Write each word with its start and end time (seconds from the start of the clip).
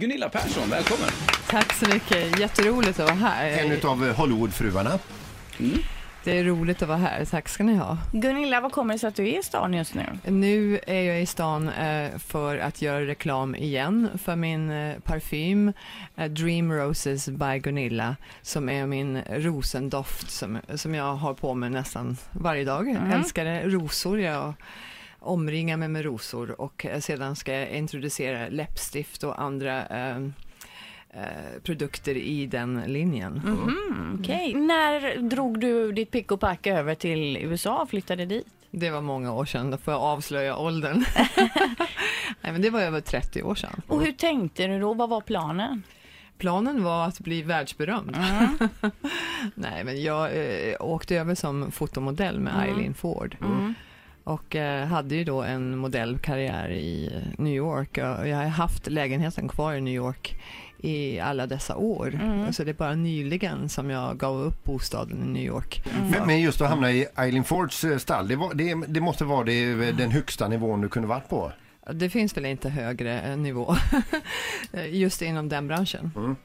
Gunilla 0.00 0.28
Persson, 0.28 0.70
välkommen. 0.70 1.08
Tack 1.48 1.72
så 1.72 1.88
mycket. 1.88 2.38
Jätteroligt 2.38 3.00
att 3.00 3.06
vara 3.06 3.14
här. 3.14 3.48
En 3.50 3.86
av 3.88 4.12
Hollywoodfruarna. 4.12 4.98
Det 6.24 6.38
är 6.38 6.44
roligt 6.44 6.82
att 6.82 6.88
vara 6.88 6.98
här. 6.98 7.24
Tack 7.24 7.48
ska 7.48 7.64
ni 7.64 7.74
ha. 7.74 7.98
Gunilla, 8.12 8.60
vad 8.60 8.72
kommer 8.72 8.94
det 8.94 8.98
sig 8.98 9.08
att 9.08 9.14
du 9.16 9.28
är 9.28 9.38
i 9.38 9.42
stan 9.42 9.74
just 9.74 9.94
nu? 9.94 10.04
Nu 10.24 10.80
är 10.86 11.02
jag 11.02 11.22
i 11.22 11.26
stan 11.26 11.68
eh, 11.68 12.18
för 12.18 12.58
att 12.58 12.82
göra 12.82 13.06
reklam 13.06 13.54
igen 13.54 14.08
för 14.24 14.36
min 14.36 14.70
eh, 14.70 14.98
parfym 14.98 15.72
eh, 16.16 16.30
Dream 16.30 16.72
Roses 16.72 17.28
by 17.28 17.58
Gunilla 17.58 18.16
som 18.42 18.68
är 18.68 18.86
min 18.86 19.22
rosendoft 19.30 20.30
som, 20.30 20.58
som 20.74 20.94
jag 20.94 21.14
har 21.14 21.34
på 21.34 21.54
mig 21.54 21.70
nästan 21.70 22.16
varje 22.32 22.64
dag. 22.64 22.88
Jag 22.88 22.96
Mm. 22.96 23.12
älskar 23.12 23.44
det. 23.44 23.62
rosor. 23.62 24.20
Jag 24.20 24.54
omringar 25.20 25.76
mig 25.76 25.88
med 25.88 26.04
rosor 26.04 26.60
och 26.60 26.86
eh, 26.86 27.00
sedan 27.00 27.36
ska 27.36 27.52
jag 27.54 27.70
introducera 27.70 28.48
läppstift 28.48 29.22
och 29.22 29.42
andra 29.42 29.86
eh, 29.86 30.16
eh, 31.10 31.60
produkter 31.62 32.16
i 32.16 32.46
den 32.46 32.82
linjen. 32.86 33.32
Mhm, 33.44 34.18
Okej. 34.20 34.54
När 34.54 35.16
drog 35.22 35.60
du 35.60 35.92
ditt 35.92 36.10
pick 36.10 36.32
och 36.32 36.40
pack 36.40 36.66
över 36.66 36.94
till 36.94 37.36
USA 37.36 37.82
och 37.82 37.90
flyttade 37.90 38.26
dit? 38.26 38.46
Det 38.70 38.90
var 38.90 39.00
många 39.00 39.32
år 39.32 39.44
sedan, 39.44 39.70
då 39.70 39.76
får 39.76 39.94
jag 39.94 40.02
avslöja 40.02 40.56
åldern. 40.56 41.04
Nej, 42.40 42.52
men 42.52 42.62
det 42.62 42.70
var 42.70 42.80
över 42.80 43.00
30 43.00 43.42
år 43.42 43.54
sedan. 43.54 43.82
Och 43.86 44.02
hur 44.04 44.12
tänkte 44.12 44.66
du 44.66 44.80
då? 44.80 44.94
Vad 44.94 45.08
var 45.08 45.20
planen? 45.20 45.82
Planen 46.38 46.84
var 46.84 47.06
att 47.06 47.20
bli 47.20 47.42
världsberömd. 47.42 48.16
Nej, 49.54 49.84
men 49.84 50.02
jag 50.02 50.24
eh, 50.36 50.74
åkte 50.80 51.16
över 51.16 51.34
som 51.34 51.70
fotomodell 51.72 52.40
med 52.40 52.52
Eileen 52.68 52.94
Ford. 52.94 53.36
Mm. 54.26 54.34
Och 54.36 54.56
eh, 54.56 54.86
hade 54.86 55.14
ju 55.14 55.24
då 55.24 55.42
en 55.42 55.76
modellkarriär 55.76 56.70
i 56.70 57.10
eh, 57.14 57.44
New 57.44 57.54
York. 57.54 57.98
Och 57.98 58.28
jag 58.28 58.36
har 58.36 58.44
haft 58.44 58.86
lägenheten 58.86 59.48
kvar 59.48 59.74
i 59.74 59.80
New 59.80 59.94
York 59.94 60.40
i 60.82 61.20
alla 61.20 61.46
dessa 61.46 61.76
år. 61.76 62.14
Mm. 62.22 62.52
Så 62.52 62.64
det 62.64 62.70
är 62.70 62.74
bara 62.74 62.94
nyligen 62.94 63.68
som 63.68 63.90
jag 63.90 64.18
gav 64.18 64.40
upp 64.40 64.64
bostaden 64.64 65.22
i 65.22 65.26
New 65.26 65.44
York. 65.44 65.82
Men, 66.10 66.26
men 66.26 66.40
just 66.40 66.60
att 66.60 66.68
hamna 66.68 66.92
i 66.92 67.06
Eileen 67.16 67.44
Fords 67.44 67.84
eh, 67.84 67.98
stall, 67.98 68.28
det, 68.28 68.36
var, 68.36 68.54
det, 68.54 68.74
det 68.86 69.00
måste 69.00 69.24
vara 69.24 69.44
det, 69.44 69.92
den 69.92 70.10
högsta 70.10 70.48
nivån 70.48 70.80
du 70.80 70.88
kunde 70.88 71.08
varit 71.08 71.28
på. 71.28 71.52
Det 71.92 72.10
finns 72.10 72.36
väl 72.36 72.46
inte 72.46 72.68
högre 72.68 73.36
nivå 73.36 73.76
just 74.90 75.22
inom 75.22 75.48
den 75.48 75.68
branschen. 75.68 76.36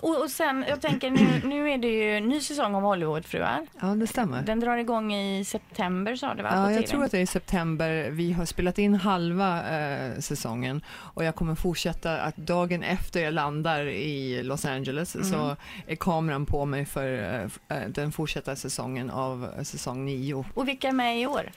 Och, 0.00 0.22
och 0.22 0.30
sen, 0.30 0.64
jag 0.68 0.80
tänker 0.80 1.10
nu, 1.10 1.40
nu 1.44 1.70
är 1.70 1.78
det 1.78 1.88
ju 1.88 2.20
ny 2.20 2.40
säsong 2.40 2.74
av 2.74 2.82
Hollywoodfruar. 2.82 3.66
Ja, 3.80 3.86
det 3.86 4.06
stämmer. 4.06 4.42
Den 4.42 4.60
drar 4.60 4.76
igång 4.76 5.14
i 5.14 5.44
september 5.44 6.16
sa 6.16 6.34
du 6.34 6.42
va? 6.42 6.50
Ja, 6.52 6.72
jag 6.72 6.86
tror 6.86 7.04
att 7.04 7.10
det 7.10 7.18
är 7.18 7.22
i 7.22 7.26
september. 7.26 8.10
Vi 8.10 8.32
har 8.32 8.44
spelat 8.44 8.78
in 8.78 8.94
halva 8.94 9.78
eh, 9.78 10.18
säsongen 10.18 10.82
och 10.88 11.24
jag 11.24 11.34
kommer 11.34 11.54
fortsätta 11.54 12.20
att 12.20 12.36
dagen 12.36 12.82
efter 12.82 13.20
jag 13.20 13.34
landar 13.34 13.86
i 13.86 14.42
Los 14.42 14.64
Angeles 14.64 15.30
så 15.30 15.56
är 15.86 15.96
kameran 15.96 16.46
på 16.46 16.64
mig 16.64 16.84
för 16.84 17.34
eh, 17.68 17.78
eh, 17.78 17.88
den 17.88 18.12
fortsatta 18.12 18.56
säsongen 18.56 19.10
av 19.10 19.48
eh, 19.58 19.62
säsong 19.62 20.04
9. 20.04 20.44
Och 20.54 20.68
vilka 20.68 20.88
är 20.88 20.92
med 20.92 21.20
i 21.20 21.26
år? 21.26 21.50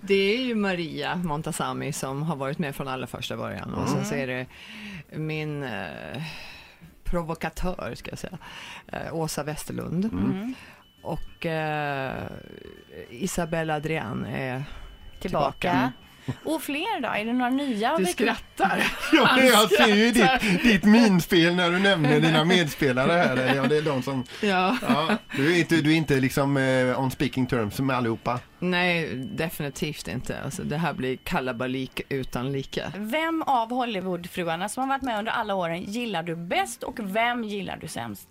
Det 0.00 0.14
är 0.14 0.42
ju 0.42 0.54
Maria 0.54 1.16
Montazami 1.16 1.92
som 1.92 2.22
har 2.22 2.36
varit 2.36 2.58
med 2.58 2.76
från 2.76 2.88
allra 2.88 3.06
första 3.06 3.36
början 3.36 3.74
och 3.74 3.88
sen 3.88 4.04
så 4.04 4.14
är 4.14 4.26
det 4.26 4.46
min 5.16 5.62
eh, 5.62 6.22
provokatör, 7.10 7.94
ska 7.94 8.10
jag 8.10 8.18
säga, 8.18 8.38
eh, 8.86 9.14
Åsa 9.14 9.42
Westerlund. 9.42 10.04
Mm. 10.04 10.54
Och 11.02 11.46
eh, 11.46 12.26
Isabella 13.10 13.74
Adrian 13.74 14.24
är 14.24 14.64
Tillbaka. 15.20 15.52
Tillbaka. 15.58 15.92
Och 16.44 16.62
fler 16.62 17.00
då? 17.00 17.08
Är 17.08 17.24
det 17.24 17.32
några 17.32 17.50
nya? 17.50 17.96
Du 17.96 18.06
skrattar. 18.06 18.82
Ja, 19.12 19.42
jag 19.42 19.70
ser 19.70 19.94
ju 19.94 20.10
ditt, 20.10 20.62
ditt 20.62 20.84
minspel 20.84 21.54
när 21.54 21.70
du 21.70 21.78
nämner 21.78 22.20
dina 22.20 22.44
medspelare 22.44 23.12
här. 23.12 23.54
Ja, 23.56 23.62
det 23.62 23.76
är 23.76 23.82
de 23.82 24.02
som, 24.02 24.24
Ja. 24.42 24.76
ja, 24.88 25.16
du, 25.36 25.54
är 25.54 25.58
inte, 25.58 25.76
du 25.76 25.92
är 25.92 25.96
inte 25.96 26.20
liksom 26.20 26.56
eh, 26.56 27.00
on 27.00 27.10
speaking 27.10 27.46
terms 27.46 27.80
med 27.80 27.96
allihopa. 27.96 28.40
Nej, 28.58 29.08
definitivt 29.16 30.08
inte. 30.08 30.40
Alltså, 30.44 30.62
det 30.62 30.76
här 30.76 30.92
blir 30.92 31.16
kalabalik 31.16 32.00
utan 32.08 32.52
like. 32.52 32.92
Vem 32.96 33.42
av 33.42 33.70
Hollywoodfruarna 33.70 34.68
som 34.68 34.80
har 34.80 34.88
varit 34.88 35.02
med 35.02 35.18
under 35.18 35.32
alla 35.32 35.54
åren 35.54 35.82
gillar 35.82 36.22
du 36.22 36.36
bäst 36.36 36.82
och 36.82 36.96
vem 37.02 37.44
gillar 37.44 37.78
du 37.80 37.88
sämst? 37.88 38.28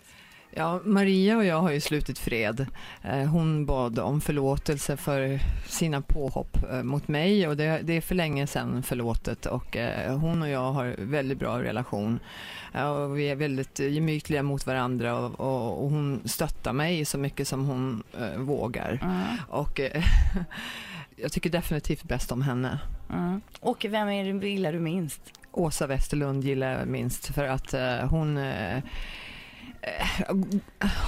Ja, 0.52 0.80
Maria 0.84 1.38
och 1.38 1.46
jag 1.46 1.62
har 1.62 1.72
ju 1.72 1.82
slutit 1.82 2.20
fred. 2.20 2.66
Eh, 3.04 3.26
Hon 3.26 3.66
bad 3.66 4.00
om 4.00 4.22
förlåtelse 4.22 4.98
för 4.98 5.40
sina 5.68 6.02
påhopp 6.02 6.58
eh, 6.72 6.84
mot 6.84 7.08
mig 7.08 7.48
och 7.48 7.58
det, 7.58 7.80
det 7.84 7.94
är 7.94 8.02
för 8.02 8.16
länge 8.16 8.48
sedan 8.48 8.84
förlåtet 8.84 9.46
och 9.46 9.78
eh, 9.78 10.18
hon 10.18 10.42
och 10.42 10.50
jag 10.50 10.72
har 10.72 10.96
väldigt 10.98 11.40
bra 11.40 11.64
relation. 11.64 12.20
Och 12.74 13.18
vi 13.18 13.30
är 13.30 13.36
väldigt 13.36 13.80
gemytliga 13.80 14.44
mot 14.44 14.68
varandra 14.68 15.16
och, 15.16 15.40
och, 15.40 15.84
och 15.84 15.90
hon 15.90 16.22
stöttar 16.26 16.74
mig 16.74 17.06
så 17.06 17.18
mycket 17.18 17.48
som 17.48 17.66
hon 17.66 18.04
vågar. 18.38 19.00
Och 19.50 19.80
eh, 19.80 20.04
jag 21.16 21.32
tycker 21.32 21.50
definitivt 21.50 22.04
bäst 22.04 22.32
om 22.32 22.42
henne. 22.42 22.80
Mm. 23.14 23.42
Och 23.60 23.86
vem 23.90 24.10
är 24.10 24.34
det, 24.34 24.50
gillar 24.50 24.74
du 24.74 24.80
minst? 24.80 25.22
Åsa 25.52 25.88
Westerlund 25.88 26.44
gillar 26.44 26.80
jag 26.80 26.88
minst 26.88 27.36
för 27.36 27.44
att 27.44 27.74
hon 28.10 28.38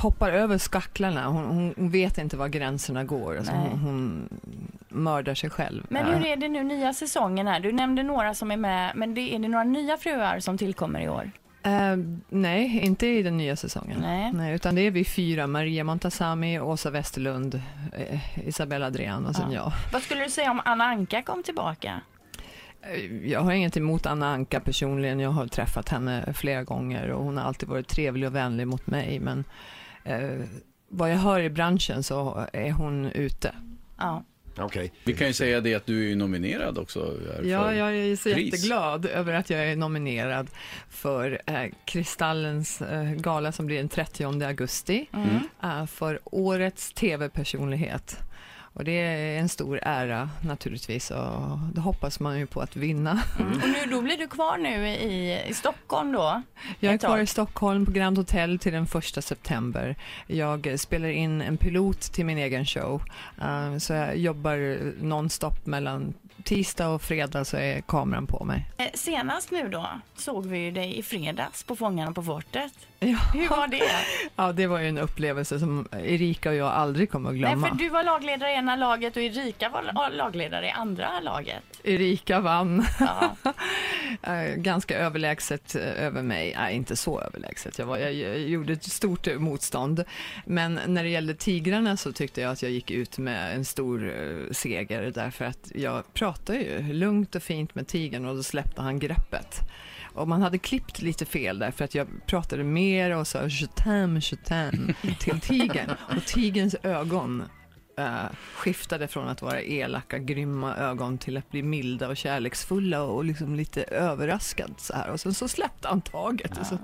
hoppar 0.01 0.31
över 0.31 0.57
skacklarna. 0.57 1.27
Hon, 1.27 1.45
hon 1.77 1.89
vet 1.89 2.17
inte 2.17 2.37
var 2.37 2.47
gränserna 2.47 3.03
går. 3.03 3.37
Alltså 3.37 3.53
Nej. 3.53 3.69
hon, 3.69 3.79
hon 3.79 4.29
mördar 5.03 5.35
sig 5.35 5.49
själv. 5.49 5.85
Men 5.89 6.05
Eh, 6.07 6.13
hur 6.17 6.25
är 6.25 6.35
det 6.35 6.47
nu 6.47 6.63
nya 6.63 6.93
säsongen 6.93 7.47
här? 7.47 7.59
Du 7.59 7.71
nämnde 7.71 8.03
några 8.03 8.33
som 8.33 8.51
är 8.51 8.57
med, 8.57 8.91
men 8.95 9.13
det, 9.13 9.35
är 9.35 9.39
det 9.39 9.47
några 9.47 9.63
nya 9.63 9.97
fruar 9.97 10.39
som 10.39 10.57
tillkommer 10.57 10.99
i 11.01 11.09
år? 11.09 11.31
eh, 11.63 11.95
nej, 12.29 12.79
inte 12.85 13.07
i 13.07 13.23
den 13.23 13.37
nya 13.37 13.55
säsongen. 13.55 14.05
Nej. 14.33 14.55
utan 14.55 14.75
det 14.75 14.81
är 14.81 14.91
vi 14.91 15.05
fyra. 15.05 15.47
Maria 15.47 15.83
Montazami, 15.83 16.59
Åsa 16.59 16.89
Westerlund, 16.89 17.61
eh, 17.97 18.47
Isabella 18.47 18.85
Adrian 18.85 19.25
och 19.25 19.35
sen 19.35 19.51
Ja. 19.51 19.57
jag. 19.57 19.71
Vad 19.93 20.01
skulle 20.01 20.23
du 20.23 20.29
säga 20.29 20.51
om 20.51 20.61
Anna 20.65 20.83
Anka 20.83 21.21
kom 21.21 21.43
tillbaka? 21.43 22.01
Eh, 22.83 23.27
Jag 23.27 23.39
har 23.39 23.51
inget 23.51 23.77
emot 23.77 24.05
Anna 24.05 24.33
Anka 24.33 24.59
personligen. 24.59 25.19
Jag 25.19 25.29
har 25.31 25.47
träffat 25.47 25.89
henne 25.89 26.33
flera 26.33 26.63
gånger 26.63 27.09
och 27.11 27.23
hon 27.23 27.37
har 27.37 27.43
alltid 27.43 27.69
varit 27.69 27.87
trevlig 27.87 28.27
och 28.29 28.35
vänlig 28.35 28.67
mot 28.67 28.87
mig. 28.87 29.19
Men 29.19 29.43
eh, 30.03 30.39
vad 30.89 31.11
jag 31.11 31.17
hör 31.17 31.39
i 31.39 31.49
branschen 31.49 32.03
så 32.03 32.45
är 32.53 32.71
hon 32.71 33.05
ute. 33.05 33.55
Ja. 33.97 34.23
Okej. 34.57 34.93
Vi 35.03 35.13
kan 35.13 35.27
ju 35.27 35.33
säga 35.33 35.61
det 35.61 35.75
att 35.75 35.85
du 35.85 36.11
är 36.11 36.15
nominerad 36.15 36.77
också. 36.77 37.17
här 37.35 37.43
Ja, 37.43 37.73
jag 37.73 37.95
är 37.97 38.15
så 38.15 38.33
pris. 38.33 38.45
jätteglad 38.53 39.05
över 39.05 39.33
att 39.33 39.49
jag 39.49 39.67
är 39.71 39.75
nominerad 39.75 40.47
för 40.89 41.41
eh, 41.45 41.63
Kristallens 41.85 42.81
eh, 42.81 43.03
gala 43.13 43.51
som 43.51 43.65
blir 43.65 43.77
den 43.77 43.89
30 43.89 44.23
augusti 44.45 45.05
Mm. 45.13 45.29
eh, 45.63 45.85
för 45.85 46.19
årets 46.23 46.93
tv-personlighet. 46.93 48.17
Och 48.73 48.83
det 48.83 48.91
är 48.91 49.39
en 49.39 49.49
stor 49.49 49.79
ära 49.83 50.29
naturligtvis 50.43 51.11
och 51.11 51.59
det 51.73 51.81
hoppas 51.81 52.19
man 52.19 52.39
ju 52.39 52.45
på 52.45 52.61
att 52.61 52.75
vinna. 52.75 53.23
Mm. 53.39 53.51
Och 53.53 53.69
nu, 53.69 53.95
då 53.95 54.01
blir 54.01 54.17
du 54.17 54.27
kvar 54.27 54.57
nu 54.57 54.87
i, 54.87 55.43
i 55.49 55.53
Stockholm 55.53 56.11
då? 56.11 56.41
Jag 56.79 56.93
är 56.93 56.97
kvar 56.97 57.19
i 57.19 57.25
Stockholm 57.25 57.85
på 57.85 57.91
Grand 57.91 58.17
Hotel 58.17 58.59
till 58.59 58.73
den 58.73 58.87
första 58.87 59.21
september. 59.21 59.95
Jag 60.27 60.79
spelar 60.79 61.09
in 61.09 61.41
en 61.41 61.57
pilot 61.57 62.01
till 62.01 62.25
min 62.25 62.37
egen 62.37 62.65
show. 62.65 63.03
Eh, 63.41 63.77
så 63.77 63.93
jag 63.93 64.17
jobbar 64.17 64.79
nonstop 65.03 65.65
mellan 65.65 66.13
tisdag 66.41 66.87
och 66.89 67.01
fredag 67.01 67.45
så 67.45 67.57
är 67.57 67.81
kameran 67.81 68.27
på 68.27 68.43
mig. 68.45 68.65
Eh, 68.77 68.85
Senast 68.93 69.51
nu 69.51 69.69
då 69.69 69.89
såg 70.15 70.45
vi 70.45 70.57
ju 70.57 70.71
dig 70.71 70.97
i 70.97 71.03
fredags 71.03 71.63
på 71.63 71.75
Fångarna 71.75 72.11
på 72.11 72.23
fortet. 72.23 72.71
Ja. 72.99 73.17
Hur 73.33 73.47
var 73.49 73.67
det? 73.67 73.81
Ja, 74.35 74.51
det 74.51 74.67
var 74.67 74.79
ju 74.79 74.87
en 74.89 74.97
upplevelse 74.97 75.59
som 75.59 75.87
Erika 75.91 76.49
och 76.49 76.55
jag 76.55 76.67
aldrig 76.67 77.11
kommer 77.11 77.29
att 77.29 77.35
Nej, 77.35 77.41
glömma. 77.41 77.67
för 77.67 77.75
du 77.75 77.89
var 77.89 78.03
lagledare 78.03 78.51
i 78.51 78.55
ena 78.55 78.75
laget 78.75 79.15
och 79.15 79.21
Erika 79.21 79.69
var 79.69 80.09
lagledare 80.11 80.67
i 80.67 80.71
andra 80.71 81.19
laget. 81.19 81.63
Erika 81.83 82.39
vann 82.39 82.85
Ja. 82.99 83.35
eh, 84.33 84.55
ganska 84.55 84.97
överlägset 84.97 85.75
eh, 85.75 86.03
över 86.05 86.21
mig. 86.21 86.53
Nej, 86.57 86.75
inte 86.75 86.95
så 86.95 87.21
överlägset. 87.21 87.79
Jag, 87.79 87.85
var, 87.85 87.97
jag, 87.97 88.39
gjorde 88.39 88.73
ett 88.73 88.83
stort 88.83 89.27
motstånd. 89.37 90.03
Men 90.45 90.79
när 90.87 91.03
det 91.03 91.09
gällde 91.09 91.33
tigrarna 91.35 91.97
så 91.97 92.11
tyckte 92.11 92.41
jag 92.41 92.51
att 92.51 92.61
jag 92.61 92.71
gick 92.71 92.91
ut 92.91 93.17
med 93.17 93.55
en 93.55 93.65
stor 93.65 94.13
seger 94.53 95.11
därför 95.15 95.45
att 95.45 95.71
jag 95.75 96.13
pratade 96.13 96.30
ju 96.53 96.93
lugnt 96.93 97.35
och 97.35 97.43
fint 97.43 97.75
med 97.75 97.87
tigern 97.87 98.25
och 98.25 98.35
då 98.35 98.43
släppte 98.43 98.81
han 98.81 98.99
greppet. 98.99 99.59
Och 100.13 100.27
man 100.27 100.41
hade 100.41 100.57
klippt 100.57 101.01
lite 101.01 101.25
fel 101.25 101.59
där 101.59 101.71
för 101.71 101.85
att 101.85 101.95
jag 101.95 102.07
pratade 102.27 102.63
mer 102.63 103.15
och 103.15 103.27
sa 103.27 103.43
je 103.43 103.67
t'aime, 103.67 104.19
je 104.19 104.37
t'aime 104.37 104.93
till 105.19 105.39
tigern. 105.39 105.89
Och 106.17 106.25
tigerns 106.25 106.75
ögon 106.83 107.43
eh, 107.97 108.15
skiftade 108.55 109.07
från 109.07 109.27
att 109.27 109.41
vara 109.41 109.61
elaka, 109.61 110.17
grymma 110.17 110.75
ögon 110.75 111.17
till 111.17 111.37
att 111.37 111.49
bli 111.51 111.63
milda 111.63 112.07
och 112.07 112.17
kärleksfulla 112.17 113.03
och 113.03 113.25
liksom 113.25 113.55
lite 113.55 113.83
överraskad 113.83 114.73
så 114.77 114.93
här. 114.93 115.09
Och 115.09 115.19
sen 115.19 115.33
så 115.33 115.47
släppte 115.47 115.87
han 115.87 116.01
taget. 116.01 116.57
Och 116.57 116.65
så, 116.65 116.77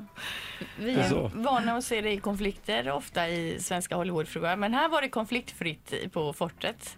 Vi 0.80 0.94
är 0.94 1.10
Så. 1.10 1.32
vana 1.34 1.74
att 1.74 1.84
se 1.84 2.02
dig 2.02 2.14
i 2.14 2.18
konflikter 2.20 2.92
ofta 2.92 3.30
i 3.30 3.58
svenska 3.60 3.96
Hollywoodfruar, 3.96 4.56
men 4.56 4.74
här 4.74 4.90
var 4.90 5.02
det 5.02 5.10
konfliktfritt 5.10 5.94
på 6.14 6.34
fortet. 6.34 6.98